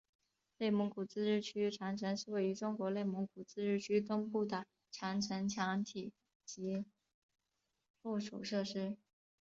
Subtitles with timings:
[0.57, 6.11] 内蒙古自治区长城是位于中国内蒙古自治区东部的长城墙体
[6.43, 6.83] 及
[8.01, 8.97] 附属设施。